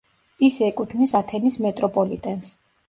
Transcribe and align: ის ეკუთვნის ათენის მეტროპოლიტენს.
ის 0.47 0.57
ეკუთვნის 0.69 1.13
ათენის 1.21 1.61
მეტროპოლიტენს. 1.69 2.55